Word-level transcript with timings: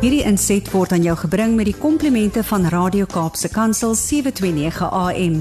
Hierdie 0.00 0.22
inset 0.24 0.64
word 0.72 0.94
aan 0.96 1.02
jou 1.04 1.12
gebring 1.26 1.58
met 1.58 1.66
die 1.68 1.76
komplimente 1.76 2.40
van 2.48 2.62
Radio 2.72 3.04
Kaapse 3.04 3.50
Kansel 3.52 3.92
729 3.92 4.86
AM. 4.88 5.34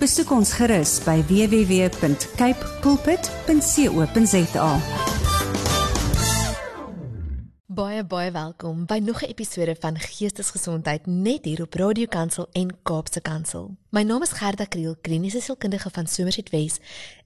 Besoek 0.00 0.30
ons 0.32 0.54
gerus 0.56 0.94
by 1.04 1.18
www.cape 1.28 2.70
pulpit.co.za. 2.80 4.70
Baie 7.76 8.06
baie 8.08 8.32
welkom 8.32 8.86
by 8.88 9.02
nog 9.04 9.20
'n 9.20 9.28
episode 9.36 9.76
van 9.80 9.98
Geestesgesondheid 10.00 11.06
net 11.06 11.44
hier 11.44 11.62
op 11.62 11.74
Radio 11.74 12.06
Kansel 12.08 12.48
en 12.52 12.72
Kaapse 12.82 13.20
Kansel. 13.20 13.76
My 13.90 14.02
naam 14.02 14.22
is 14.22 14.32
Gerda 14.32 14.64
Kriel, 14.64 14.96
kliniese 15.00 15.40
sielkundige 15.40 15.90
van 15.90 16.06
Somerset 16.06 16.50
Wes, 16.50 16.78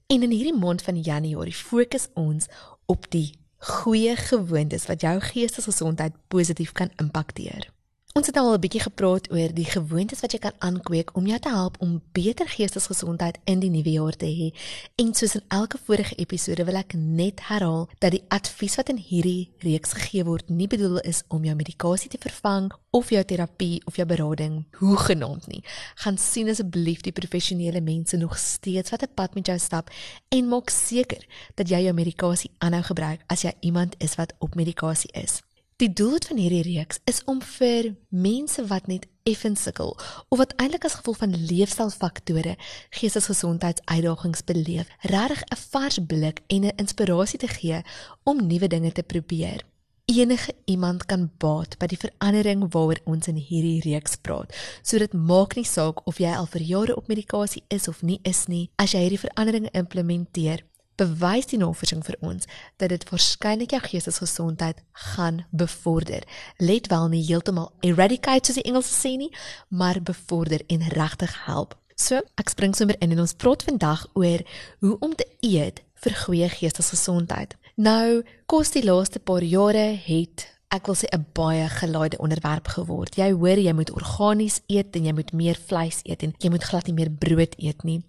en 0.07 0.23
in 0.23 0.31
hierdie 0.31 0.59
maand 0.59 0.81
van 0.81 0.99
Januarie 0.99 1.55
fokus 1.55 2.07
ons 2.13 2.47
op 2.85 3.05
die 3.09 3.40
goeie 3.61 4.15
gewoontes 4.15 4.87
wat 4.89 5.01
jou 5.01 5.19
geestesgesondheid 5.21 6.13
positief 6.27 6.71
kan 6.71 6.89
impakteer. 6.97 7.69
Ons 8.11 8.27
het 8.27 8.35
nou 8.35 8.47
al 8.47 8.57
'n 8.57 8.59
bietjie 8.59 8.81
gepraat 8.83 9.31
oor 9.31 9.53
die 9.53 9.65
gewoontes 9.65 10.19
wat 10.19 10.31
jy 10.31 10.39
kan 10.39 10.55
aankweek 10.59 11.15
om 11.15 11.25
jou 11.27 11.39
te 11.39 11.49
help 11.49 11.75
om 11.79 12.01
beter 12.11 12.47
geestesgesondheid 12.47 13.37
in 13.43 13.59
die 13.59 13.69
nuwe 13.69 13.91
jaar 13.91 14.15
te 14.15 14.25
hê. 14.25 14.57
En 14.95 15.13
soos 15.13 15.35
in 15.35 15.43
elke 15.47 15.77
vorige 15.85 16.15
episode 16.15 16.63
wil 16.63 16.75
ek 16.75 16.93
net 16.93 17.39
herhaal 17.47 17.89
dat 17.99 18.11
die 18.11 18.23
advies 18.27 18.75
wat 18.75 18.89
in 18.89 18.97
hierdie 18.97 19.51
reeks 19.59 19.93
gegee 19.93 20.23
word 20.23 20.49
nie 20.49 20.67
bedoel 20.67 20.99
is 20.99 21.23
om 21.27 21.43
jou 21.43 21.55
medikasie 21.55 22.09
te 22.09 22.17
vervang 22.19 22.71
of 22.89 23.09
jou 23.09 23.23
terapie 23.23 23.81
of 23.85 23.95
jou 23.95 24.05
berading 24.05 24.65
hoegenaamd 24.71 25.47
nie. 25.47 25.63
Gaan 25.95 26.17
sien 26.17 26.49
asseblief 26.49 27.01
die 27.01 27.13
professionele 27.13 27.81
mense 27.81 28.17
nog 28.17 28.37
steeds 28.37 28.89
wat 28.89 29.03
'n 29.03 29.13
pad 29.15 29.35
met 29.35 29.45
jou 29.45 29.59
stap 29.59 29.89
en 30.29 30.47
maak 30.47 30.69
seker 30.69 31.25
dat 31.55 31.69
jy 31.69 31.83
jou 31.83 31.93
medikasie 31.93 32.51
aanhou 32.57 32.83
gebruik 32.83 33.23
as 33.27 33.41
jy 33.41 33.53
iemand 33.59 33.95
is 33.97 34.15
wat 34.15 34.33
op 34.39 34.55
medikasie 34.55 35.11
is. 35.13 35.41
Die 35.81 35.93
doel 35.93 36.19
van 36.27 36.37
hierdie 36.37 36.61
reeks 36.61 36.99
is 37.09 37.23
om 37.25 37.39
vir 37.41 37.87
mense 38.13 38.61
wat 38.69 38.85
net 38.85 39.07
effens 39.25 39.63
sukkel 39.65 39.95
of 40.29 40.37
wat 40.37 40.51
eintlik 40.61 40.83
as 40.85 40.99
gevolg 40.99 41.17
van 41.23 41.33
leefstylfaktore 41.33 42.53
geestesgesondheidsuitdagings 42.99 44.43
beleef, 44.45 44.91
regtig 45.09 45.41
'n 45.41 45.57
vars 45.71 45.97
blik 46.05 46.43
en 46.53 46.65
'n 46.65 46.77
inspirasie 46.77 47.39
te 47.39 47.47
gee 47.47 47.81
om 48.23 48.45
nuwe 48.47 48.67
dinge 48.67 48.91
te 48.91 49.03
probeer. 49.03 49.65
Enige 50.05 50.53
iemand 50.65 51.05
kan 51.05 51.31
baat 51.37 51.77
by 51.79 51.87
die 51.87 51.97
verandering 51.97 52.71
waaroor 52.73 52.99
ons 53.05 53.27
in 53.27 53.35
hierdie 53.35 53.81
reeks 53.81 54.15
praat. 54.15 54.53
So 54.83 54.97
dit 54.97 55.13
maak 55.13 55.55
nie 55.55 55.65
saak 55.65 56.07
of 56.07 56.17
jy 56.17 56.33
al 56.35 56.45
vir 56.45 56.61
jare 56.61 56.95
op 56.95 57.07
medikasie 57.07 57.63
is 57.67 57.87
of 57.87 58.01
nie 58.01 58.19
is 58.23 58.45
nie, 58.47 58.69
as 58.75 58.91
jy 58.91 58.99
hierdie 58.99 59.25
veranderinge 59.25 59.71
implementeer, 59.71 60.63
bewys 61.01 61.49
die 61.51 61.59
navorsing 61.61 62.03
vir 62.05 62.17
ons 62.21 62.47
dat 62.81 62.93
dit 62.93 63.05
waarskynlik 63.09 63.73
jou 63.75 63.81
geestesgesondheid 63.87 64.81
gaan 65.11 65.43
bevorder. 65.49 66.25
Let 66.57 66.89
wel 66.93 67.07
nie 67.13 67.23
heeltemal 67.25 67.71
eradicate 67.81 68.49
soos 68.49 68.61
die 68.61 68.67
Engelse 68.69 68.93
sê 68.93 69.15
nie, 69.17 69.31
maar 69.69 70.01
bevorder 70.01 70.63
en 70.67 70.87
regtig 70.93 71.35
help. 71.45 71.75
So, 71.95 72.21
ek 72.41 72.49
spring 72.49 72.73
sommer 72.77 72.97
in 73.01 73.13
en 73.13 73.23
ons 73.25 73.37
praat 73.37 73.65
vandag 73.67 74.07
oor 74.17 74.41
hoe 74.81 74.95
om 75.05 75.13
te 75.15 75.27
eet 75.45 75.83
vir 76.01 76.17
goeie 76.23 76.47
geestesgesondheid. 76.49 77.53
Nou, 77.81 78.23
kos 78.49 78.73
die 78.73 78.85
laaste 78.85 79.21
paar 79.21 79.45
jare 79.45 79.91
het 80.05 80.47
ek 80.71 80.87
wil 80.87 80.95
sê 80.95 81.07
'n 81.11 81.25
baie 81.35 81.67
gelaaide 81.67 82.17
onderwerp 82.17 82.67
geword. 82.67 83.15
Jy 83.15 83.31
hoor 83.31 83.59
jy 83.59 83.73
moet 83.73 83.91
organies 83.91 84.61
eet 84.67 84.95
en 84.95 85.05
jy 85.05 85.13
moet 85.13 85.33
meer 85.33 85.57
vleis 85.67 85.99
eet 86.03 86.23
en 86.23 86.33
jy 86.39 86.49
moet 86.49 86.63
glad 86.63 86.87
nie 86.87 86.93
meer 86.93 87.11
brood 87.11 87.53
eet 87.57 87.83
nie. 87.83 88.03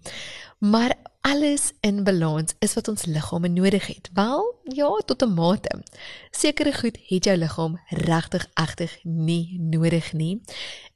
Maar 0.59 0.95
alles 1.23 1.71
in 1.79 2.03
balans 2.03 2.53
is 2.59 2.73
wat 2.75 2.87
ons 2.91 3.05
liggame 3.05 3.47
nodig 3.47 3.87
het. 3.87 4.09
Wel, 4.13 4.43
ja, 4.63 4.89
tot 5.05 5.23
'n 5.23 5.33
mate. 5.33 5.83
Sekere 6.31 6.73
goed 6.73 6.97
het 7.07 7.23
jou 7.23 7.37
liggaam 7.37 7.79
regtig 7.87 8.47
egtig 8.53 8.99
nie 9.03 9.57
nodig 9.59 10.13
nie. 10.13 10.41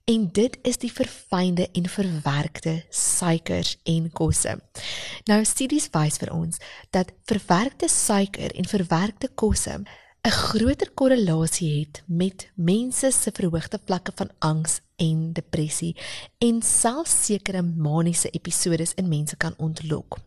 En 0.06 0.30
dit 0.32 0.58
is 0.62 0.78
die 0.78 0.92
verfynde 0.92 1.70
en 1.72 1.90
verwerkte 1.90 2.86
suikers 2.90 3.78
en 3.84 4.12
kosse. 4.12 4.60
Nou 5.24 5.46
studies 5.46 5.90
wys 5.92 6.18
vir 6.18 6.34
ons 6.34 6.58
dat 6.90 7.12
verwerkte 7.24 7.88
suiker 7.88 8.56
en 8.56 8.66
verwerkte 8.66 9.30
kosse 9.36 9.84
'n 10.28 10.30
groter 10.30 10.92
korrelasie 10.92 11.80
het 11.80 12.04
met 12.06 12.50
mense 12.56 13.12
se 13.12 13.32
verhoogde 13.32 13.80
vlakke 13.86 14.12
van 14.16 14.30
angs 14.40 14.82
en 14.98 15.34
depressie 15.34 15.96
en 16.44 16.62
selfs 16.62 17.14
sekere 17.26 17.62
maniese 17.62 18.30
episodes 18.30 18.94
in 18.98 19.08
mense 19.08 19.38
kan 19.38 19.54
ontlok. 19.58 20.20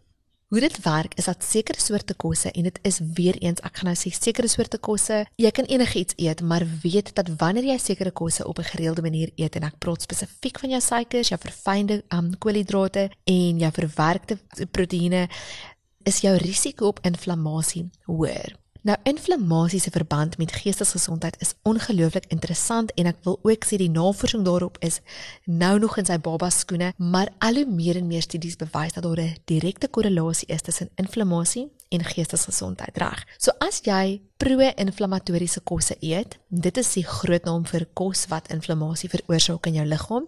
Hoe 0.50 0.60
dit 0.60 0.80
werk 0.82 1.12
is 1.14 1.24
dat 1.24 1.44
sekere 1.46 1.78
soorte 1.78 2.14
kosse 2.14 2.50
en 2.50 2.62
dit 2.66 2.78
is 2.82 2.96
weer 3.14 3.36
eens 3.38 3.60
ek 3.62 3.76
gaan 3.78 3.86
nou 3.92 3.94
sê 3.94 4.10
sekere 4.10 4.48
soorte 4.50 4.80
kosse, 4.82 5.20
jy 5.38 5.50
kan 5.54 5.68
enigiets 5.70 6.16
eet, 6.18 6.42
maar 6.42 6.66
weet 6.82 7.12
dat 7.14 7.30
wanneer 7.38 7.68
jy 7.68 7.76
sekere 7.78 8.10
kosse 8.10 8.46
op 8.46 8.58
'n 8.58 8.70
gereelde 8.72 9.02
manier 9.02 9.30
eet 9.36 9.56
en 9.56 9.62
ek 9.62 9.78
praat 9.78 10.02
spesifiek 10.02 10.58
van 10.58 10.70
jou 10.70 10.80
suikers, 10.80 11.28
jou 11.28 11.38
verfynde 11.38 12.02
um, 12.08 12.34
koolhidrate 12.38 13.10
en 13.24 13.58
jou 13.58 13.70
verwerkte 13.72 14.38
proteïene, 14.70 15.28
is 16.02 16.20
jou 16.20 16.36
risiko 16.36 16.86
op 16.86 16.98
inflammasie 17.02 17.88
hoër. 18.06 18.58
Nou 18.82 18.96
inflammasie 19.02 19.80
se 19.80 19.90
verband 19.90 20.38
met 20.38 20.52
geestesgesondheid 20.52 21.34
is 21.38 21.52
ongelooflik 21.62 22.24
interessant 22.32 22.92
en 22.96 23.10
ek 23.10 23.18
wil 23.26 23.36
ook 23.44 23.66
sê 23.68 23.76
die 23.76 23.90
navorsing 23.92 24.40
daarop 24.46 24.78
is 24.86 25.02
nou 25.44 25.74
nog 25.82 25.98
in 26.00 26.08
sy 26.08 26.16
baba 26.16 26.48
skoene, 26.48 26.94
maar 26.96 27.28
al 27.44 27.60
hoe 27.60 27.66
meer 27.68 27.98
en 28.00 28.08
meer 28.08 28.24
studies 28.24 28.56
bewys 28.56 28.96
dat 28.96 29.04
daar 29.04 29.20
'n 29.20 29.36
direkte 29.44 29.88
korrelasie 29.88 30.48
is 30.48 30.62
tussen 30.62 30.88
inflammasie 30.96 31.68
en 31.90 32.04
geestesgesondheid, 32.04 32.96
reg? 32.96 33.26
So 33.38 33.50
as 33.58 33.80
jy 33.84 34.22
pro-inflammatoriese 34.36 35.60
kosse 35.60 35.96
eet, 36.00 36.38
dit 36.48 36.76
is 36.76 36.92
die 36.92 37.04
groot 37.04 37.44
naam 37.44 37.66
vir 37.66 37.86
kos 37.92 38.26
wat 38.26 38.48
inflammasie 38.48 39.10
veroorsaak 39.10 39.66
in 39.66 39.74
jou 39.74 39.86
liggaam, 39.86 40.26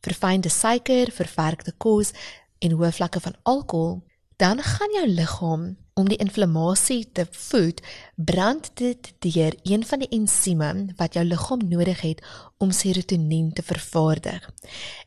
verfynde 0.00 0.48
suiker, 0.48 1.10
verwerkte 1.10 1.72
kos 1.76 2.12
en 2.58 2.70
hoë 2.70 2.92
vlakke 2.92 3.20
van 3.20 3.34
alkohol, 3.42 4.02
dan 4.36 4.62
gaan 4.62 4.92
jou 4.92 5.08
liggaam 5.08 5.76
om 5.94 6.08
die 6.08 6.18
inflammasie 6.18 7.06
te 7.12 7.26
voed, 7.30 7.80
brand 8.16 8.70
dit 8.74 9.12
deur 9.18 9.54
een 9.62 9.84
van 9.86 10.02
die 10.02 10.10
ensieme 10.10 10.70
wat 10.98 11.14
jou 11.14 11.24
liggaam 11.24 11.62
nodig 11.68 12.00
het 12.00 12.22
om 12.58 12.70
serotonien 12.70 13.52
te 13.52 13.62
vervaardig. 13.62 14.50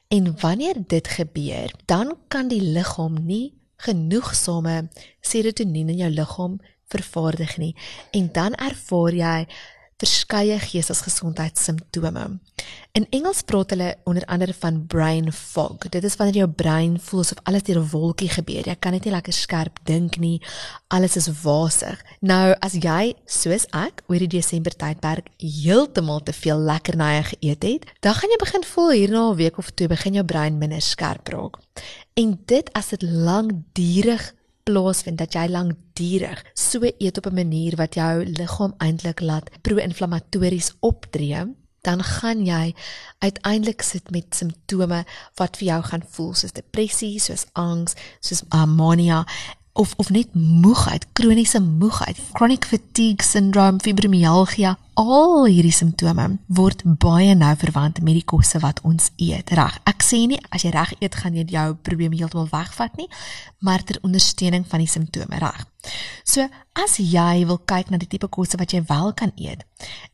En 0.07 0.39
wanneer 0.39 0.75
dit 0.87 1.07
gebeur, 1.07 1.73
dan 1.85 2.15
kan 2.27 2.47
die 2.47 2.61
liggaam 2.61 3.25
nie 3.25 3.53
genoegsame 3.77 4.87
serotonien 5.21 5.89
in 5.89 6.01
jou 6.05 6.09
liggaam 6.09 6.59
vervaardig 6.87 7.57
nie 7.57 7.73
en 8.15 8.29
dan 8.33 8.55
ervaar 8.55 9.13
jy 9.13 9.39
verskeie 9.97 10.59
geestesgesondheidssimptome. 10.61 12.25
In 12.97 13.05
Engels 13.09 13.41
praat 13.45 13.73
hulle 13.73 13.95
onder 14.09 14.25
andere 14.25 14.53
van 14.53 14.85
brain 14.87 15.31
fog. 15.33 15.89
Dit 15.89 16.03
is 16.03 16.15
wanneer 16.15 16.43
jou 16.43 16.49
brein 16.49 16.99
voel 17.01 17.23
asof 17.23 17.41
alles 17.43 17.63
deur 17.63 17.79
'n 17.81 17.89
wolkie 17.89 18.29
gebeur. 18.29 18.67
Jy 18.67 18.75
kan 18.79 18.91
net 18.91 19.05
nie 19.05 19.13
lekker 19.13 19.33
skerp 19.33 19.79
dink 19.83 20.17
nie. 20.17 20.41
Alles 20.87 21.15
is 21.15 21.41
wasig. 21.41 22.01
Nou, 22.19 22.55
as 22.59 22.73
jy 22.73 23.15
soos 23.25 23.65
ek 23.71 24.03
oor 24.07 24.19
die 24.19 24.27
Desember 24.37 24.75
tydperk 24.75 25.27
heeltemal 25.37 26.23
te 26.23 26.33
veel 26.33 26.59
lekkernye 26.59 27.23
geëet 27.23 27.63
het, 27.63 27.85
dan 27.99 28.13
gaan 28.13 28.29
jy 28.29 28.37
begin 28.39 28.63
voel 28.63 28.91
hierna 28.91 29.29
'n 29.29 29.35
week 29.35 29.57
of 29.57 29.69
twee 29.69 29.87
begin 29.87 30.13
jou 30.13 30.25
brein 30.25 30.57
minder 30.57 30.81
skerp 30.81 31.27
raak. 31.27 31.57
En 32.13 32.39
dit 32.45 32.73
as 32.73 32.87
dit 32.87 33.01
lankdurig 33.01 34.33
plaasvind 34.67 35.19
dat 35.21 35.35
jy 35.37 35.47
lankdurig 35.51 36.43
so 36.53 36.83
eet 36.83 37.17
op 37.17 37.27
'n 37.31 37.39
manier 37.39 37.75
wat 37.75 37.95
jou 37.95 38.25
liggaam 38.25 38.73
eintlik 38.77 39.19
laat 39.21 39.49
pro-inflammatories 39.61 40.73
optree, 40.79 41.45
dan 41.81 42.03
gaan 42.03 42.45
jy 42.45 42.75
uiteindelik 43.19 43.81
sit 43.81 44.11
met 44.11 44.35
simptome 44.35 45.05
wat 45.35 45.57
vir 45.57 45.67
jou 45.67 45.81
gaan 45.83 46.03
voel 46.09 46.33
soos 46.33 46.51
depressie, 46.51 47.19
soos 47.19 47.45
angs, 47.53 47.95
soos 48.19 48.43
mania 48.67 49.25
of 49.77 49.93
of 49.95 50.09
net 50.09 50.33
moegheid, 50.33 51.05
kroniese 51.13 51.61
moegheid, 51.61 52.17
chronic 52.33 52.65
fatigue 52.65 53.23
syndrome, 53.23 53.79
fibromyalgia, 53.79 54.77
al 54.97 55.45
hierdie 55.45 55.73
simptome 55.73 56.39
word 56.47 56.81
baie 56.83 57.35
nou 57.37 57.53
verwant 57.61 58.01
met 58.01 58.17
die 58.17 58.25
kosse 58.25 58.59
wat 58.63 58.81
ons 58.81 59.11
eet. 59.21 59.53
Reg. 59.53 59.77
Ek 59.85 59.96
sê 60.07 60.21
nie 60.29 60.39
as 60.49 60.63
jy 60.63 60.71
reg 60.75 60.93
eet 60.99 61.17
gaan 61.21 61.35
jy 61.35 61.45
jou 61.51 61.67
probleme 61.83 62.15
heeltemal 62.15 62.47
wegvat 62.51 62.95
nie, 62.99 63.09
maar 63.59 63.83
ter 63.83 63.99
ondersteuning 64.07 64.65
van 64.67 64.83
die 64.83 64.89
simptome, 64.91 65.41
reg. 65.43 65.65
So, 66.23 66.47
as 66.79 66.97
jy 67.01 67.43
wil 67.49 67.59
kyk 67.59 67.91
na 67.91 67.99
die 68.01 68.09
tipe 68.11 68.29
kosse 68.31 68.59
wat 68.59 68.73
jy 68.73 68.83
wel 68.87 69.13
kan 69.13 69.35
eet, 69.35 69.63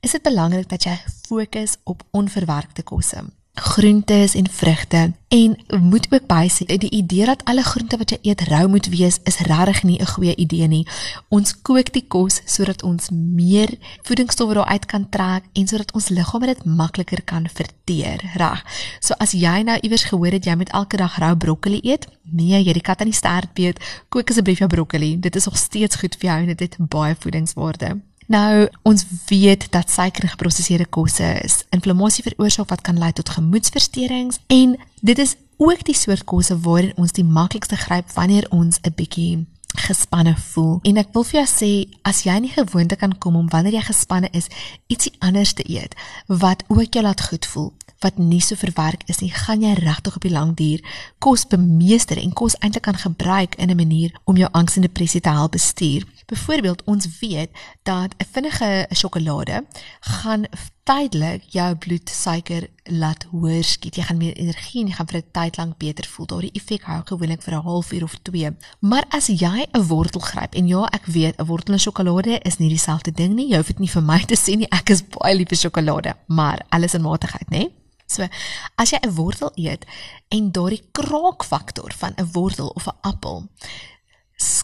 is 0.02 0.18
dit 0.18 0.26
belangrik 0.26 0.70
dat 0.70 0.90
jy 0.90 0.98
fokus 1.30 1.78
op 1.90 2.04
onverwerkte 2.12 2.86
kosse 2.88 3.24
groentes 3.56 4.34
en 4.34 4.50
vrugte 4.50 5.14
en 5.28 5.58
moet 5.82 6.08
ook 6.10 6.26
bysê 6.26 6.66
die 6.66 6.90
idee 6.90 7.26
dat 7.26 7.44
alle 7.44 7.62
groente 7.64 7.98
wat 7.98 8.10
jy 8.10 8.18
eet 8.22 8.42
rou 8.50 8.68
moet 8.68 8.88
wees 8.90 9.20
is 9.30 9.38
regtig 9.46 9.84
nie 9.84 10.00
'n 10.00 10.06
goeie 10.06 10.36
idee 10.36 10.68
nie. 10.68 10.88
Ons 11.30 11.62
kook 11.62 11.94
die 11.94 12.06
kos 12.08 12.42
sodat 12.46 12.84
ons 12.84 13.10
meer 13.10 13.70
voedingsstowwe 14.02 14.54
daaruit 14.54 14.86
kan 14.86 15.10
trek 15.10 15.44
en 15.54 15.68
sodat 15.68 15.94
ons 15.94 16.10
liggaam 16.10 16.42
dit 16.42 16.66
makliker 16.66 17.22
kan 17.22 17.48
verteer, 17.54 18.20
reg. 18.36 18.64
So 19.00 19.14
as 19.18 19.32
jy 19.32 19.62
nou 19.62 19.78
iewers 19.82 20.04
gehoor 20.04 20.32
het 20.32 20.46
jy 20.46 20.56
moet 20.56 20.70
elke 20.70 20.98
dag 20.98 21.18
rou 21.18 21.36
broccoli 21.36 21.80
eet, 21.84 22.08
nee, 22.24 22.64
jy 22.64 22.74
die 22.74 22.82
kat 22.82 23.00
aan 23.00 23.10
die 23.10 23.16
stert 23.16 23.50
weet, 23.54 23.80
kook 24.10 24.30
asseblief 24.30 24.58
jou 24.58 24.70
broccoli. 24.70 25.20
Dit 25.20 25.36
is 25.36 25.46
nog 25.46 25.58
steeds 25.58 25.96
goed 25.96 26.16
vir 26.16 26.30
jou 26.30 26.40
en 26.40 26.48
dit 26.48 26.60
het 26.60 26.76
baie 26.80 27.16
voedingswaarde. 27.20 28.02
Nou, 28.34 28.68
ons 28.82 29.06
weet 29.26 29.68
dat 29.72 29.92
suiker 29.92 30.24
in 30.24 30.30
geprosesede 30.30 30.86
kosse 30.90 31.28
is 31.46 31.60
inflammasie 31.70 32.24
veroorsaak 32.26 32.72
wat 32.74 32.82
kan 32.82 32.98
lei 32.98 33.12
tot 33.14 33.30
gemoedsversteurings 33.30 34.40
en 34.48 34.74
dit 35.02 35.20
is 35.22 35.36
ook 35.62 35.84
die 35.86 35.94
soort 35.94 36.26
kosse 36.26 36.58
waarin 36.66 36.98
ons 36.98 37.14
die 37.14 37.26
maklikste 37.38 37.78
gryp 37.78 38.10
wanneer 38.18 38.48
ons 38.50 38.80
'n 38.82 38.94
bietjie 38.96 39.46
gespanne 39.86 40.34
voel. 40.38 40.80
En 40.82 40.98
ek 40.98 41.14
wil 41.14 41.24
vir 41.24 41.40
jou 41.42 41.50
sê, 41.50 41.72
as 42.02 42.24
jy 42.24 42.40
nie 42.40 42.54
gewoonte 42.54 42.96
kan 42.96 43.18
kom 43.18 43.36
om 43.36 43.50
wanneer 43.50 43.74
jy 43.74 43.82
gespanne 43.82 44.30
is, 44.32 44.48
ietsie 44.88 45.14
anders 45.20 45.54
te 45.54 45.64
eet 45.70 45.94
wat 46.28 46.64
ook 46.68 46.94
jou 46.94 47.04
laat 47.04 47.22
goed 47.22 47.46
voel, 47.46 47.74
wat 48.00 48.18
nie 48.18 48.42
so 48.42 48.56
verwerk 48.56 49.04
is 49.06 49.20
nie, 49.20 49.32
gaan 49.32 49.62
jy 49.62 49.74
regtig 49.74 50.16
op 50.16 50.22
die 50.22 50.34
lang 50.34 50.56
duur 50.56 50.82
kos 51.20 51.46
bemeester 51.48 52.18
en 52.18 52.34
kos 52.34 52.58
eintlik 52.60 52.84
kan 52.84 52.98
gebruik 52.98 53.56
in 53.56 53.70
'n 53.70 53.76
manier 53.76 54.12
om 54.24 54.38
jou 54.38 54.50
angs 54.52 54.76
en 54.76 54.82
depressie 54.82 55.22
te 55.22 55.30
help 55.30 55.52
bestuur. 55.52 56.04
Byvoorbeeld, 56.34 56.84
ons 56.84 57.20
weet 57.20 57.50
dat 57.84 58.16
'n 58.18 58.26
vinnige 58.32 58.88
sjokolade 58.90 59.66
gaan 60.00 60.46
tydelik 60.84 61.44
jou 61.48 61.76
bloedsuiker 61.76 62.70
laat 62.84 63.24
hoër 63.24 63.64
skiet. 63.64 63.96
Jy 63.96 64.04
gaan 64.04 64.18
meer 64.18 64.34
energie 64.34 64.82
en 64.82 64.88
jy 64.88 64.94
gaan 64.94 65.08
vir 65.08 65.18
'n 65.18 65.32
tyd 65.32 65.58
lank 65.58 65.78
beter 65.78 66.06
voel. 66.06 66.26
Daardie 66.26 66.52
effek 66.52 66.82
hou 66.82 67.02
gewoonlik 67.06 67.42
vir 67.42 67.54
'n 67.54 67.62
halfuur 67.62 68.04
of 68.04 68.16
2. 68.22 68.56
Maar 68.80 69.06
as 69.10 69.28
jy 69.28 69.68
'n 69.72 69.88
wortel 69.88 70.22
gryp 70.22 70.54
en 70.56 70.68
ja, 70.68 70.86
ek 70.86 71.06
weet 71.06 71.38
'n 71.38 71.46
wortel 71.46 71.74
en 71.74 71.80
sjokolade 71.80 72.40
is 72.42 72.58
nie 72.58 72.70
dieselfde 72.70 73.12
ding 73.12 73.34
nie. 73.34 73.50
Jy 73.50 73.56
hoef 73.56 73.68
dit 73.68 73.80
nie 73.80 73.90
vir 73.90 74.04
my 74.04 74.20
te 74.26 74.36
sê 74.36 74.58
nie. 74.58 74.68
Ek 74.70 74.90
is 74.90 75.04
baie 75.08 75.36
lief 75.36 75.48
vir 75.48 75.58
sjokolade, 75.58 76.14
maar 76.28 76.66
alles 76.70 76.94
in 76.94 77.02
matigheid, 77.02 77.50
né? 77.50 77.70
So, 78.06 78.28
as 78.76 78.90
jy 78.90 78.98
'n 79.02 79.16
wortel 79.16 79.52
eet 79.56 79.86
en 80.30 80.52
daardie 80.52 80.84
kraakfaktor 80.92 81.94
van 81.94 82.14
'n 82.18 82.30
wortel 82.32 82.68
of 82.68 82.88
'n 82.88 82.98
appel 83.02 83.50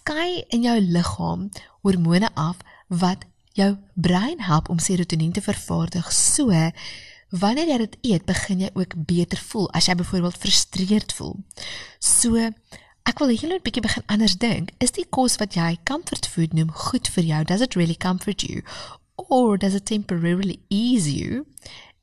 skei 0.10 0.44
in 0.50 0.64
jou 0.66 0.78
liggaam 0.82 1.50
hormone 1.86 2.30
af 2.34 2.58
wat 2.88 3.26
jou 3.54 3.76
brein 3.94 4.42
help 4.42 4.70
om 4.70 4.80
serotonien 4.80 5.32
te 5.32 5.42
vervaardig. 5.42 6.12
So, 6.14 6.50
wanneer 7.30 7.70
jy 7.70 7.78
dit 7.78 7.98
eet, 8.02 8.26
begin 8.26 8.64
jy 8.64 8.72
ook 8.74 8.96
beter 9.06 9.38
voel 9.52 9.70
as 9.78 9.86
jy 9.86 9.96
byvoorbeeld 10.00 10.40
frustreerd 10.42 11.14
voel. 11.14 11.36
So, 12.02 12.50
ek 13.06 13.22
wil 13.22 13.30
hê 13.30 13.38
jy 13.38 13.52
moet 13.52 13.66
bietjie 13.66 13.86
begin 13.86 14.08
anders 14.10 14.38
dink. 14.42 14.74
Is 14.82 14.96
die 14.98 15.06
kos 15.06 15.38
wat 15.42 15.54
jy 15.54 15.76
comfort 15.86 16.26
food 16.26 16.58
noem 16.58 16.74
goed 16.74 17.10
vir 17.14 17.30
jou? 17.30 17.44
Does 17.46 17.62
it 17.62 17.78
really 17.78 17.98
comfort 17.98 18.42
you 18.42 18.64
or 19.30 19.60
does 19.62 19.76
it 19.78 19.86
temporarily 19.86 20.58
ease 20.74 21.12
you? 21.12 21.46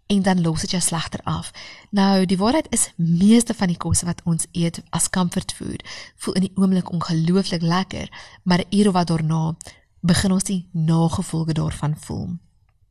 En 0.07 0.23
dan 0.23 0.41
los 0.41 0.61
dit 0.61 0.71
jou 0.71 0.83
slegter 0.83 1.21
af. 1.25 1.51
Nou, 1.91 2.27
die 2.27 2.39
waarheid 2.39 2.67
is 2.71 2.91
meeste 2.97 3.55
van 3.55 3.67
die 3.67 3.77
kosse 3.77 4.07
wat 4.07 4.23
ons 4.25 4.47
eet 4.53 4.83
as 4.91 5.11
comfort 5.11 5.53
food 5.53 5.83
voel 6.17 6.35
in 6.35 6.47
die 6.47 6.53
oomblik 6.55 6.91
ongelooflik 6.93 7.63
lekker, 7.63 8.11
maar 8.43 8.59
'n 8.59 8.77
uur 8.77 8.87
of 8.87 8.93
wat 8.93 9.07
daarna 9.07 9.55
begin 10.01 10.33
ons 10.33 10.45
die 10.45 10.69
nagevolge 10.73 11.53
daarvan 11.53 11.97
voel. 11.99 12.39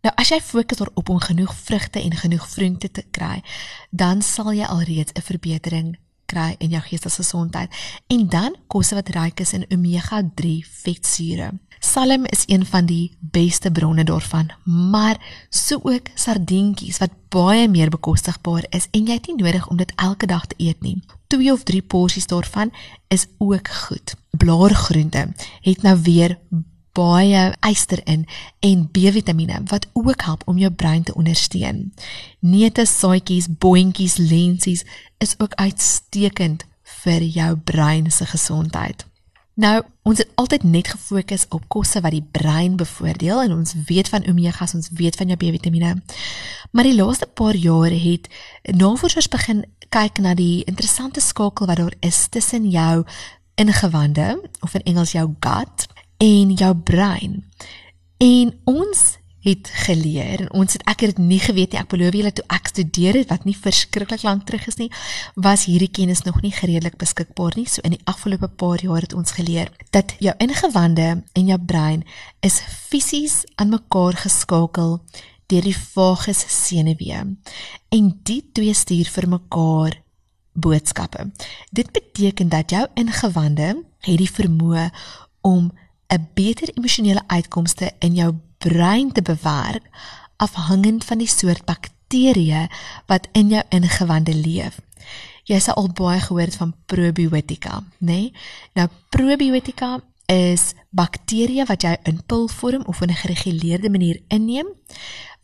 Nou 0.02 0.14
as 0.16 0.30
jy 0.30 0.42
fokus 0.42 0.78
daarop 0.78 1.10
om 1.10 1.20
genoeg 1.20 1.56
vrugte 1.56 2.02
en 2.02 2.16
genoeg 2.16 2.48
groente 2.48 2.92
te 2.92 3.04
kry, 3.12 3.44
dan 3.90 4.22
sal 4.22 4.54
jy 4.54 4.66
alreeds 4.66 5.12
'n 5.14 5.22
verbetering 5.22 5.98
kry 6.36 6.56
in 6.60 6.76
jou 6.76 6.84
geestesgesondheid 6.84 7.72
en 8.12 8.28
dan 8.30 8.58
kosse 8.68 8.98
wat 8.98 9.14
ryk 9.16 9.40
is 9.46 9.56
in 9.56 9.68
omega-3 9.72 10.58
vetsure. 10.84 11.54
Salm 11.86 12.26
is 12.34 12.44
een 12.50 12.66
van 12.66 12.88
die 12.90 13.12
beste 13.20 13.72
bronne 13.72 14.04
daarvan, 14.04 14.50
maar 14.64 15.20
so 15.50 15.80
ook 15.84 16.10
sardientjies 16.16 16.98
wat 17.04 17.14
baie 17.30 17.68
meer 17.70 17.92
bekostigbaar 17.94 18.66
is 18.70 18.88
en 18.92 19.06
jy 19.06 19.20
het 19.20 19.28
nie 19.30 19.44
nodig 19.44 19.68
om 19.70 19.78
dit 19.78 19.92
elke 19.96 20.26
dag 20.26 20.48
te 20.48 20.58
eet 20.58 20.82
nie. 20.82 20.98
2 21.28 21.52
of 21.54 21.64
3 21.64 21.82
porsies 21.82 22.28
daarvan 22.28 22.72
is 23.08 23.28
ook 23.38 23.70
goed. 23.70 24.16
Blaargroente 24.38 25.28
het 25.62 25.82
nou 25.82 26.00
weer 26.02 26.40
baie 26.96 27.44
yster 27.68 28.02
in 28.08 28.26
en 28.66 28.86
B-vitamiene 28.92 29.62
wat 29.72 29.88
ook 29.94 30.22
help 30.28 30.46
om 30.50 30.58
jou 30.58 30.72
brein 30.72 31.04
te 31.04 31.16
ondersteun. 31.16 31.92
Neute, 32.40 32.86
saaitjies, 32.86 33.50
boontjies, 33.50 34.18
lensies 34.18 34.86
is 35.18 35.36
ook 35.38 35.54
uitstekend 35.56 36.66
vir 37.04 37.22
jou 37.22 37.52
brein 37.58 38.12
se 38.12 38.26
gesondheid. 38.26 39.06
Nou, 39.56 39.78
ons 40.04 40.20
het 40.20 40.32
altyd 40.36 40.66
net 40.68 40.90
gefokus 40.92 41.46
op 41.56 41.64
kosse 41.72 42.02
wat 42.04 42.12
die 42.12 42.26
brein 42.32 42.76
bevoordeel 42.76 43.46
en 43.46 43.54
ons 43.56 43.72
weet 43.88 44.10
van 44.12 44.26
omegas, 44.28 44.74
ons 44.76 44.90
weet 45.00 45.16
van 45.16 45.32
jou 45.32 45.38
B-vitamiene. 45.40 45.94
Maar 46.76 46.90
die 46.90 46.98
laaste 46.98 47.26
paar 47.26 47.56
jare 47.56 47.96
het 47.96 48.28
navorsers 48.76 49.32
begin 49.32 49.64
kyk 49.96 50.20
na 50.20 50.34
die 50.36 50.66
interessante 50.68 51.24
skakel 51.24 51.70
wat 51.72 51.80
daar 51.80 51.96
is 52.04 52.26
tussen 52.28 52.68
jou 52.70 53.06
ingewande 53.56 54.50
of 54.60 54.76
in 54.76 54.84
Engels 54.92 55.16
jou 55.16 55.30
gut 55.40 55.88
en 56.18 56.56
jou 56.56 56.74
brein. 56.76 57.44
En 58.18 58.54
ons 58.64 59.04
het 59.46 59.70
geleer 59.86 60.42
en 60.42 60.52
ons 60.58 60.74
het 60.74 60.84
ek 60.90 61.04
het 61.06 61.16
dit 61.16 61.26
nie 61.28 61.40
geweet 61.40 61.74
nie. 61.74 61.80
Ek 61.80 61.92
belowe 61.92 62.18
julle 62.18 62.32
toe 62.34 62.46
ek 62.54 62.72
studeer 62.72 63.20
het 63.20 63.30
wat 63.30 63.46
nie 63.46 63.58
verskriklik 63.58 64.24
lank 64.26 64.48
terug 64.48 64.66
is 64.72 64.80
nie, 64.80 64.90
was 65.36 65.68
hierdie 65.70 65.92
kennis 65.94 66.24
nog 66.26 66.40
nie 66.42 66.54
redelik 66.56 66.98
beskikbaar 67.02 67.58
nie. 67.60 67.68
So 67.70 67.86
in 67.86 67.94
die 67.94 68.02
afgelope 68.10 68.50
paar 68.50 68.82
jaar 68.82 69.06
het 69.06 69.14
ons 69.14 69.36
geleer 69.38 69.70
dat 69.94 70.16
jou 70.24 70.34
ingewande 70.42 71.10
en 71.22 71.52
jou 71.52 71.60
brein 71.62 72.02
is 72.46 72.58
fisies 72.90 73.44
aan 73.62 73.76
mekaar 73.76 74.18
geskakel 74.26 74.98
deur 75.46 75.62
die 75.70 75.78
vagus 75.78 76.42
senuwee. 76.50 77.22
En 77.94 78.12
die 78.26 78.42
twee 78.54 78.74
stuur 78.74 79.12
vir 79.14 79.30
mekaar 79.30 80.02
boodskappe. 80.56 81.30
Dit 81.70 81.92
beteken 81.94 82.50
dat 82.50 82.72
jou 82.72 82.86
ingewande 82.98 83.76
het 84.08 84.18
die 84.18 84.32
vermoë 84.32 84.90
om 85.46 85.70
'n 86.08 86.28
beter 86.34 86.70
emosionele 86.78 87.24
uitkomste 87.28 87.92
in 88.00 88.16
jou 88.16 88.34
brein 88.58 89.12
te 89.12 89.22
bewerk 89.22 89.84
afhangend 90.38 91.06
van 91.06 91.18
die 91.18 91.30
soort 91.30 91.66
bakterieë 91.66 92.68
wat 93.08 93.28
in 93.32 93.50
jou 93.50 93.64
ingewande 93.70 94.36
leef. 94.36 94.80
Jy 95.46 95.60
sal 95.60 95.78
al 95.78 95.90
baie 95.94 96.20
gehoor 96.20 96.42
het 96.42 96.56
van 96.56 96.74
probiotika, 96.86 97.84
né? 98.00 98.12
Nee? 98.12 98.34
Nou 98.74 98.88
probiotika 99.10 100.00
is 100.26 100.74
bakterieë 100.90 101.68
wat 101.70 101.84
jy 101.86 101.98
in 102.10 102.24
pilvorm 102.26 102.84
of 102.86 103.02
in 103.02 103.10
'n 103.10 103.22
gereguleerde 103.22 103.90
manier 103.90 104.22
inneem 104.28 104.68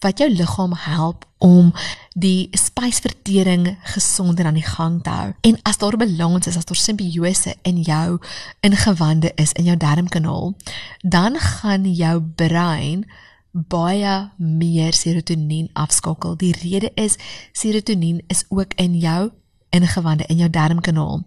wat 0.01 0.21
jou 0.21 0.29
liggaam 0.29 0.73
help 0.73 1.25
om 1.37 1.71
die 2.13 2.49
spysvertering 2.57 3.77
gesonder 3.93 4.45
aan 4.45 4.57
die 4.57 4.65
gang 4.65 4.99
te 5.03 5.09
hou. 5.09 5.31
En 5.41 5.57
as 5.61 5.77
daar 5.81 5.97
balans 5.97 6.47
is, 6.47 6.57
as 6.57 6.65
daar 6.65 6.77
simbiose 6.77 7.55
in 7.61 7.81
jou 7.81 8.19
ingewande 8.59 9.31
is 9.35 9.51
in 9.51 9.69
jou 9.69 9.77
darmkanaal, 9.77 10.53
dan 11.01 11.37
gaan 11.39 11.85
jou 11.93 12.21
brein 12.21 13.05
baie 13.51 14.31
meer 14.37 14.93
serotonien 14.93 15.69
afskakel. 15.73 16.35
Die 16.35 16.55
rede 16.61 16.91
is 16.95 17.17
serotonien 17.51 18.21
is 18.27 18.45
ook 18.49 18.73
in 18.75 18.97
jou 18.97 19.31
ingewande 19.69 20.25
in 20.27 20.37
jou 20.37 20.49
darmkanaal. 20.49 21.23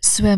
So 0.00 0.36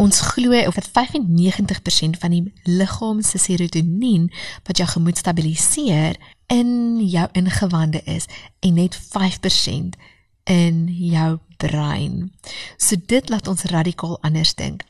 ons 0.00 0.20
glo 0.20 0.56
of 0.66 0.74
dat 0.74 0.88
95% 0.88 2.18
van 2.18 2.30
die 2.30 2.52
liggaam 2.64 3.22
se 3.22 3.38
serotonien 3.38 4.30
wat 4.64 4.76
jou 4.76 4.88
gemoed 4.88 5.18
stabiliseer 5.18 6.16
in 6.50 6.98
jou 7.06 7.28
ingewande 7.32 8.02
is 8.04 8.26
en 8.60 8.74
net 8.74 8.98
5% 8.98 9.98
in 10.50 10.86
jou 10.88 11.38
brein. 11.56 12.32
So 12.76 12.96
dit 13.06 13.28
laat 13.28 13.48
ons 13.48 13.62
radikaal 13.70 14.18
anders 14.26 14.54
dink. 14.58 14.82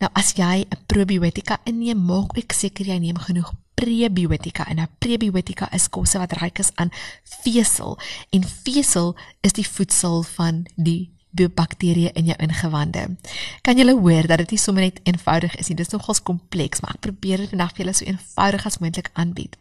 Nou 0.00 0.10
as 0.12 0.32
jy 0.36 0.64
'n 0.64 0.78
probiotika 0.86 1.60
inneem, 1.64 2.04
maak 2.04 2.36
ook 2.36 2.52
seker 2.52 2.86
jy 2.86 2.98
neem 2.98 3.18
genoeg 3.18 3.52
prebiotika. 3.74 4.66
En 4.68 4.76
nou 4.76 4.86
prebiotika 4.98 5.72
is 5.72 5.88
kosse 5.88 6.18
wat 6.18 6.32
ryk 6.32 6.58
is 6.58 6.70
aan 6.74 6.90
vesel 7.24 7.98
en 8.30 8.44
vesel 8.44 9.16
is 9.40 9.52
die 9.52 9.68
voedsel 9.68 10.22
van 10.22 10.66
die 10.76 11.10
bakterieë 11.32 12.12
in 12.12 12.24
jou 12.24 12.36
ingewande. 12.38 13.16
Kan 13.62 13.78
jy 13.78 13.90
hoor 13.90 14.26
dat 14.26 14.38
dit 14.38 14.50
nie 14.50 14.58
sommer 14.58 14.82
net 14.82 15.00
eenvoudig 15.02 15.56
is 15.56 15.68
nie. 15.68 15.76
Dit 15.76 15.86
is 15.86 15.92
nogals 15.92 16.22
kompleks, 16.22 16.80
maar 16.80 16.94
ek 16.94 17.00
probeer 17.00 17.36
dit 17.36 17.48
vandag 17.48 17.72
vir 17.72 17.84
julle 17.84 17.94
so 17.94 18.04
eenvoudig 18.04 18.66
as 18.66 18.78
moontlik 18.78 19.10
aanbied. 19.12 19.56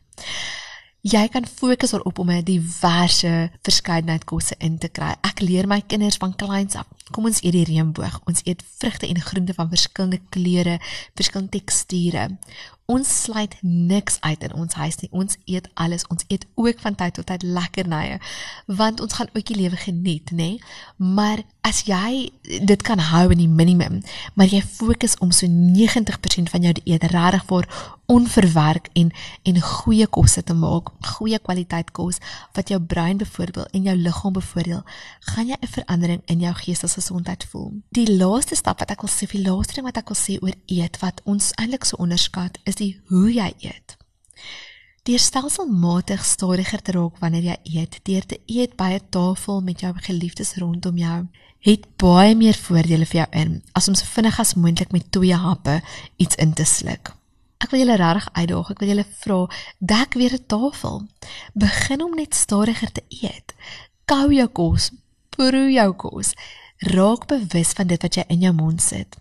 Jy 1.01 1.23
kan 1.33 1.47
fokus 1.49 1.95
daarop 1.95 2.19
om 2.19 2.29
'n 2.29 2.43
diverse 2.43 3.51
verskeidenheid 3.61 4.23
kosse 4.23 4.55
in 4.57 4.77
te 4.77 4.87
kry. 4.87 5.15
Ek 5.21 5.39
leer 5.39 5.67
my 5.67 5.81
kinders 5.81 6.17
van 6.17 6.35
kleins 6.35 6.75
af. 6.75 6.85
Kom 7.11 7.25
ons 7.25 7.41
eet 7.41 7.51
die 7.51 7.65
reënboog. 7.65 8.21
Ons 8.25 8.41
eet 8.43 8.63
vrugte 8.77 9.07
en 9.07 9.21
groente 9.21 9.53
van 9.53 9.69
verskillende 9.69 10.19
kleure, 10.29 10.79
verskillende 11.15 11.57
teksture. 11.57 12.37
Ons 12.91 13.11
sluit 13.23 13.55
niks 13.61 14.17
uit 14.25 14.43
in 14.47 14.55
ons 14.63 14.77
huis 14.83 14.99
nie. 15.01 15.11
Ons 15.23 15.37
eet 15.45 15.69
alles. 15.73 16.07
Ons 16.13 16.27
eet 16.27 16.45
ook 16.59 16.81
van 16.83 16.97
tyd 16.99 17.15
tot 17.19 17.29
tyd 17.31 17.45
lekkernye 17.47 18.19
want 18.81 19.01
ons 19.03 19.13
gaan 19.13 19.29
ook 19.33 19.45
die 19.47 19.57
lewe 19.57 19.77
geniet, 19.79 20.31
nê? 20.31 20.35
Nee? 20.35 20.59
Maar 20.97 21.43
as 21.67 21.83
jy 21.85 22.31
dit 22.41 22.81
kan 22.85 22.99
hou 23.11 23.27
in 23.33 23.41
die 23.43 23.49
minimum, 23.49 23.99
maar 24.33 24.49
jy 24.49 24.61
fokus 24.65 25.17
om 25.21 25.31
so 25.35 25.47
90% 25.47 26.49
van 26.49 26.65
jou 26.65 26.73
dieet 26.79 27.05
regtig 27.13 27.43
vir 27.49 27.67
onverwerk 28.11 28.89
en 28.99 29.11
en 29.47 29.59
goeie 29.61 30.07
kosse 30.07 30.43
te 30.43 30.55
maak, 30.57 30.89
goeie 31.15 31.39
kwaliteit 31.39 31.91
kos 31.95 32.19
wat 32.57 32.71
jou 32.73 32.79
brein 32.93 33.21
bevoordeel 33.21 33.69
en 33.71 33.87
jou 33.87 33.95
liggaam 33.97 34.33
bevoordeel, 34.35 34.81
gaan 35.31 35.47
jy 35.47 35.57
'n 35.61 35.73
verandering 35.77 36.21
in 36.25 36.39
jou 36.39 36.53
geestesgesondheid 36.53 37.45
voel. 37.51 37.71
Die 37.89 38.17
laaste 38.17 38.55
stap 38.55 38.79
wat 38.79 38.91
ek 38.91 39.01
wil 39.01 39.09
sê, 39.09 39.27
die 39.31 39.45
laaste 39.47 39.73
ding 39.73 39.85
wat 39.85 39.97
ek 39.97 40.09
wil 40.09 40.17
sê 40.17 40.37
oor 40.41 40.55
eet 40.65 40.99
wat 40.99 41.21
ons 41.23 41.51
eintlik 41.55 41.85
so 41.85 41.95
onderskat, 41.97 42.57
is 42.63 42.75
die 42.81 42.95
hoe 43.11 43.29
jy 43.31 43.51
eet. 43.67 43.97
Deur 45.07 45.21
stelselmatig 45.21 46.25
stadiger 46.25 46.81
te 46.81 46.93
raak 46.93 47.21
wanneer 47.21 47.47
jy 47.51 47.57
eet, 47.79 48.01
deur 48.05 48.25
te 48.25 48.37
eet 48.45 48.75
by 48.77 48.91
'n 48.97 49.09
tafel 49.09 49.61
met 49.61 49.81
jou 49.81 49.93
geliefdes 49.97 50.55
rondom 50.61 50.97
jou, 50.97 51.27
het 51.61 51.85
baie 51.97 52.35
meer 52.35 52.53
voordele 52.53 53.05
vir 53.05 53.21
jou 53.21 53.29
in 53.31 53.63
as 53.73 53.87
om 53.87 53.95
so 53.95 54.05
vinnig 54.05 54.39
as 54.39 54.53
moontlik 54.53 54.91
met 54.91 55.11
twee 55.11 55.35
happe 55.35 55.81
iets 56.17 56.35
in 56.35 56.53
te 56.53 56.65
sluk. 56.65 57.13
Ek 57.61 57.69
wil 57.69 57.83
julle 57.83 57.95
regtig 57.95 58.29
uitdaag. 58.33 58.69
Ek 58.73 58.79
wil 58.79 58.89
julle 58.89 59.05
vra, 59.21 59.39
dek 59.79 60.13
weer 60.13 60.33
'n 60.33 60.45
tafel. 60.47 61.07
Begin 61.53 62.01
om 62.01 62.15
net 62.15 62.35
stadiger 62.35 62.91
te 62.91 63.03
eet. 63.09 63.53
Kou 64.05 64.33
jou 64.33 64.47
kos, 64.47 64.91
proe 65.29 65.71
jou 65.71 65.93
kos. 65.93 66.33
Raak 66.77 67.27
bewus 67.27 67.73
van 67.77 67.87
dit 67.87 68.01
wat 68.01 68.15
jy 68.15 68.23
in 68.27 68.41
jou 68.41 68.53
mond 68.53 68.81
sit. 68.81 69.20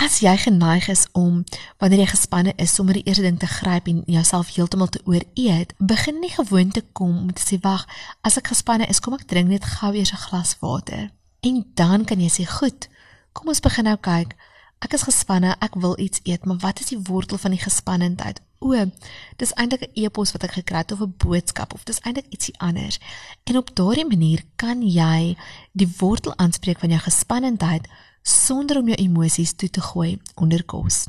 As 0.00 0.22
jy 0.24 0.32
geneig 0.40 0.86
is 0.88 1.02
om 1.12 1.42
wanneer 1.76 2.06
jy 2.06 2.12
gespanne 2.14 2.52
is 2.56 2.72
sommer 2.72 2.96
die 2.96 3.02
eerste 3.04 3.20
ding 3.26 3.36
te 3.36 3.48
gryp 3.50 3.88
en 3.90 3.98
jouself 4.08 4.54
heeltemal 4.54 4.88
te 4.88 5.02
ooreet, 5.04 5.74
begin 5.76 6.22
nie 6.22 6.30
gewoonte 6.32 6.80
kom 6.96 7.18
om 7.18 7.32
te 7.36 7.44
sê 7.44 7.58
wag, 7.60 7.84
as 8.24 8.38
ek 8.40 8.48
gespanne 8.48 8.88
is, 8.88 9.02
kom 9.04 9.18
ek 9.18 9.26
drink 9.28 9.52
net 9.52 9.66
gou 9.76 9.92
eers 9.92 10.14
'n 10.16 10.24
glas 10.24 10.56
water. 10.64 11.10
En 11.44 11.66
dan 11.74 12.04
kan 12.08 12.20
jy 12.20 12.30
sê, 12.32 12.48
"Goed, 12.48 12.88
kom 13.34 13.48
ons 13.48 13.60
begin 13.60 13.84
nou 13.84 13.96
kyk. 13.96 14.34
Ek 14.80 14.94
is 14.94 15.02
gespanne, 15.02 15.56
ek 15.60 15.74
wil 15.74 15.98
iets 16.00 16.20
eet, 16.24 16.46
maar 16.46 16.56
wat 16.56 16.80
is 16.80 16.86
die 16.86 17.02
wortel 17.04 17.36
van 17.36 17.50
die 17.50 17.60
gespannenheid?" 17.60 18.40
O, 18.60 18.72
dis 19.36 19.52
eintlik 19.52 19.82
'n 19.82 20.04
e-pos 20.04 20.32
wat 20.32 20.44
ek 20.44 20.52
gekry 20.52 20.78
het 20.78 20.92
of 20.92 21.00
'n 21.00 21.14
boodskap 21.18 21.74
of 21.74 21.84
dis 21.84 22.00
eintlik 22.00 22.26
ietsie 22.30 22.54
anders. 22.58 22.98
En 23.44 23.56
op 23.56 23.76
daardie 23.76 24.06
manier 24.06 24.42
kan 24.56 24.82
jy 24.82 25.36
die 25.72 25.92
wortel 25.98 26.32
aanspreek 26.38 26.78
van 26.78 26.88
jou 26.88 27.00
gespannenheid 27.00 27.86
sonder 28.22 28.78
om 28.78 28.86
jou 28.86 28.96
emosies 28.96 29.52
toe 29.52 29.70
te 29.70 29.80
gooi 29.80 30.18
onder 30.34 30.64
kos. 30.64 31.06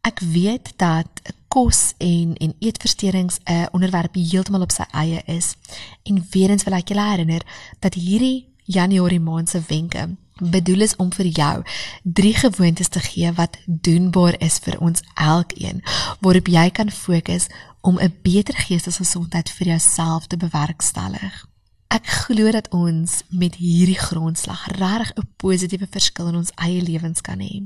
Ek 0.00 0.20
weet 0.20 0.72
dat 0.76 1.08
kos 1.48 1.94
en 1.98 2.34
en 2.36 2.54
eetversteurings 2.58 3.38
'n 3.44 3.68
onderwerp 3.72 4.14
heeltemal 4.14 4.60
op 4.60 4.70
sy 4.70 4.84
eie 4.90 5.22
is. 5.24 5.54
En 6.02 6.26
weer 6.30 6.50
eens 6.50 6.64
wil 6.64 6.74
ek 6.74 6.88
julle 6.88 7.10
herinner 7.10 7.42
dat 7.78 7.94
hierdie 7.94 8.46
Januarie 8.64 9.20
maand 9.20 9.48
se 9.48 9.60
wenke 9.68 10.16
bedoel 10.42 10.80
is 10.80 10.96
om 10.96 11.12
vir 11.12 11.26
jou 11.26 11.62
drie 12.02 12.34
gewoontes 12.34 12.88
te 12.88 13.00
gee 13.00 13.32
wat 13.32 13.56
doenbaar 13.64 14.34
is 14.38 14.58
vir 14.58 14.78
ons 14.80 15.02
elkeen 15.14 15.82
waarop 16.20 16.46
jy 16.46 16.70
kan 16.70 16.90
fokus 16.90 17.46
om 17.80 17.98
'n 17.98 18.14
beter 18.22 18.54
geestesgesondheid 18.54 19.50
vir 19.50 19.66
jouself 19.66 20.26
te 20.26 20.36
bewerkstellig. 20.36 21.46
Ek 21.88 22.06
glo 22.06 22.50
dat 22.50 22.68
ons 22.74 23.20
met 23.30 23.54
hierdie 23.54 23.98
grondslag 23.98 24.66
regtig 24.74 25.12
'n 25.14 25.28
positiewe 25.36 25.86
verskil 25.90 26.28
in 26.28 26.36
ons 26.36 26.52
eie 26.54 26.82
lewens 26.82 27.20
kan 27.20 27.38
hê. 27.38 27.62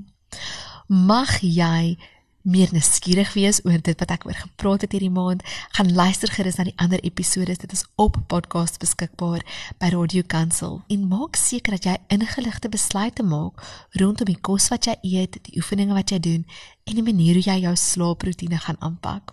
Mag 0.86 1.40
jy 1.40 1.96
meer 2.42 2.68
nuuskierig 2.72 3.32
wees 3.32 3.60
oor 3.64 3.80
dit 3.80 3.98
wat 4.00 4.10
ek 4.10 4.26
oor 4.26 4.34
gepraat 4.34 4.80
het 4.84 4.92
hierdie 4.92 5.12
maand, 5.12 5.42
gaan 5.76 5.92
luister 5.92 6.28
gerus 6.28 6.56
na 6.56 6.64
die 6.64 6.76
ander 6.76 7.00
episode. 7.00 7.56
Dit 7.56 7.72
is 7.72 7.84
op 7.94 8.16
podcast 8.26 8.78
beskikbaar 8.78 9.40
by 9.78 9.88
Radio 9.88 10.22
Kansel. 10.26 10.82
En 10.88 11.08
maak 11.08 11.36
seker 11.36 11.76
dat 11.76 11.84
jy 11.84 11.96
ingeligte 12.08 12.68
besluite 12.68 13.22
maak 13.22 13.60
rondom 13.90 14.26
die 14.26 14.40
kos 14.40 14.68
wat 14.68 14.84
jy 14.84 14.96
eet, 15.02 15.40
die 15.42 15.56
oefeninge 15.56 15.94
wat 15.94 16.10
jy 16.10 16.20
doen 16.20 16.46
en 16.84 16.94
die 16.94 17.02
manier 17.04 17.34
hoe 17.34 17.44
jy 17.44 17.60
jou 17.60 17.76
slaaproetine 17.76 18.58
gaan 18.58 18.80
aanpak. 18.80 19.32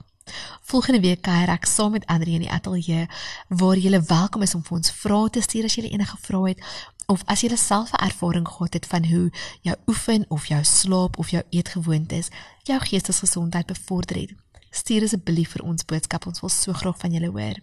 Volgende 0.61 1.01
week 1.01 1.21
kuier 1.21 1.49
ek 1.49 1.65
saam 1.65 1.91
met 1.91 2.05
Andri 2.05 2.33
in 2.33 2.45
die 2.45 2.51
ateljee 2.51 3.07
waar 3.47 3.77
jy 3.77 4.01
welkom 4.01 4.41
is 4.41 4.55
om 4.55 4.63
vir 4.63 4.77
ons 4.77 4.91
vrae 4.91 5.29
te 5.29 5.41
stuur 5.41 5.65
as 5.65 5.75
jy 5.75 5.89
enige 5.91 6.17
vrae 6.21 6.49
het 6.49 6.63
of 7.07 7.23
as 7.25 7.41
jy 7.41 7.55
self 7.55 7.91
'n 7.91 8.03
ervaring 8.05 8.47
gehad 8.47 8.73
het 8.73 8.85
van 8.85 9.05
hoe 9.05 9.31
jou 9.61 9.75
oefen 9.87 10.25
of 10.27 10.47
jou 10.47 10.63
slaap 10.63 11.17
of 11.17 11.29
jou 11.29 11.43
eetgewoontes 11.49 12.29
jou 12.63 12.79
geestesgesondheid 12.79 13.65
bevorder 13.65 14.15
het. 14.15 14.33
Stuur 14.69 15.03
asseblief 15.03 15.51
vir 15.55 15.63
ons 15.63 15.85
boodskap, 15.85 16.27
ons 16.27 16.41
wil 16.43 16.51
so 16.51 16.73
graag 16.73 16.97
van 17.01 17.11
julle 17.15 17.31
hoor. 17.31 17.55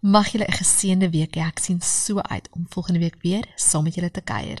Mag 0.00 0.32
julle 0.32 0.46
'n 0.48 0.58
geseënde 0.62 1.10
week 1.10 1.36
hê. 1.36 1.46
Ek 1.46 1.58
sien 1.58 1.80
so 1.80 2.18
uit 2.20 2.48
om 2.50 2.66
volgende 2.68 3.00
week 3.00 3.16
weer 3.22 3.44
saam 3.56 3.84
met 3.84 3.94
julle 3.94 4.10
te 4.10 4.20
kuier. 4.20 4.58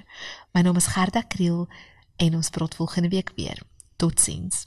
My 0.52 0.60
naam 0.60 0.76
is 0.76 0.86
Gerda 0.86 1.22
Kriel 1.22 1.68
en 2.16 2.34
ons 2.34 2.50
praat 2.50 2.74
volgende 2.74 3.08
week 3.08 3.32
weer. 3.36 3.62
Totsiens. 3.96 4.66